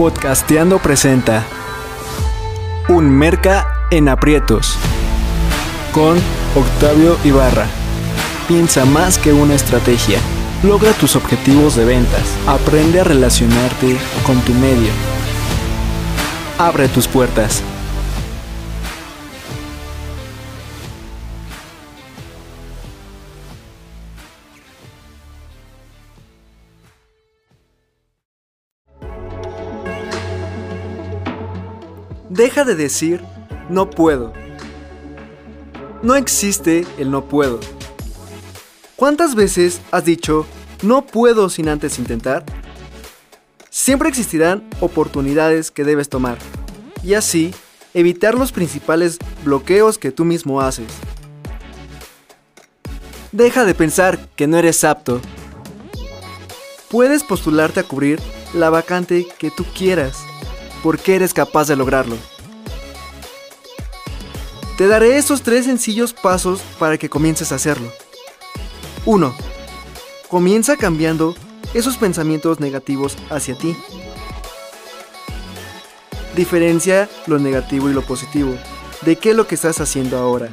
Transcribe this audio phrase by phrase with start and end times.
[0.00, 1.44] Podcasteando presenta
[2.88, 4.78] Un Merca en Aprietos
[5.92, 6.16] con
[6.56, 7.66] Octavio Ibarra.
[8.48, 10.18] Piensa más que una estrategia.
[10.62, 12.34] Logra tus objetivos de ventas.
[12.46, 14.90] Aprende a relacionarte con tu medio.
[16.56, 17.62] Abre tus puertas.
[32.30, 33.20] Deja de decir
[33.68, 34.32] no puedo.
[36.00, 37.58] No existe el no puedo.
[38.94, 40.46] ¿Cuántas veces has dicho
[40.82, 42.44] no puedo sin antes intentar?
[43.68, 46.38] Siempre existirán oportunidades que debes tomar
[47.02, 47.52] y así
[47.94, 50.86] evitar los principales bloqueos que tú mismo haces.
[53.32, 55.20] Deja de pensar que no eres apto.
[56.90, 58.20] Puedes postularte a cubrir
[58.54, 60.16] la vacante que tú quieras
[60.82, 62.16] porque eres capaz de lograrlo.
[64.76, 67.92] Te daré estos tres sencillos pasos para que comiences a hacerlo.
[69.04, 69.34] 1.
[70.28, 71.34] Comienza cambiando
[71.74, 73.76] esos pensamientos negativos hacia ti.
[76.34, 78.54] Diferencia lo negativo y lo positivo
[79.02, 80.48] de qué es lo que estás haciendo ahora.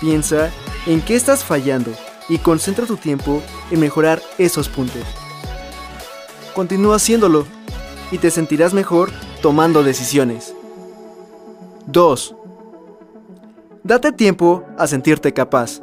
[0.00, 0.50] Piensa
[0.86, 1.92] en qué estás fallando
[2.28, 5.02] y concentra tu tiempo en mejorar esos puntos.
[6.54, 7.46] Continúa haciéndolo
[8.10, 9.10] y te sentirás mejor
[9.42, 10.54] tomando decisiones.
[11.86, 12.36] 2.
[13.82, 15.80] Date tiempo a sentirte capaz.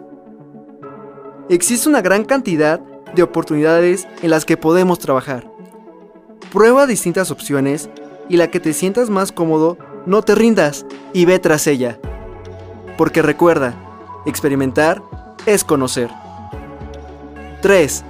[1.49, 2.79] Existe una gran cantidad
[3.15, 5.49] de oportunidades en las que podemos trabajar.
[6.51, 7.89] Prueba distintas opciones
[8.29, 11.99] y la que te sientas más cómodo, no te rindas y ve tras ella.
[12.97, 13.73] Porque recuerda,
[14.25, 15.01] experimentar
[15.45, 16.09] es conocer.
[17.61, 18.03] 3.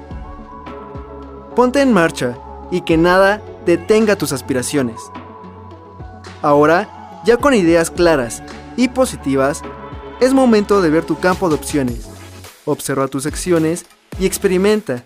[1.56, 2.38] Ponte en marcha
[2.72, 5.00] y que nada detenga tus aspiraciones.
[6.42, 8.42] Ahora, ya con ideas claras
[8.78, 9.62] y positivas,
[10.22, 12.08] es momento de ver tu campo de opciones.
[12.66, 13.86] Observa tus acciones
[14.20, 15.04] y experimenta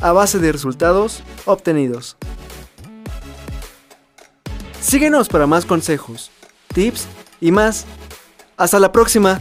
[0.00, 2.18] a base de resultados obtenidos.
[4.80, 6.30] Síguenos para más consejos,
[6.74, 7.06] tips
[7.40, 7.86] y más.
[8.58, 9.40] Hasta la próxima.